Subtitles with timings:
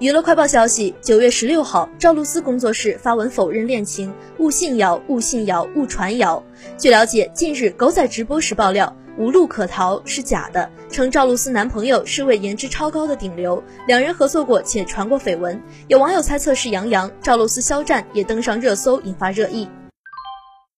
[0.00, 6.42] 娱乐快报消息九月十六号赵露思工作室发文否认恋情勿信谣勿信谣勿传谣。
[6.78, 15.60] 据了解近日狗仔直播时爆料无路可逃是假的称赵露思男朋友是位颜值超高的顶流两人合作过且传过绯闻。
[15.86, 19.68] 有网友猜测是杨洋赵露思肖战也登上热搜引发热议。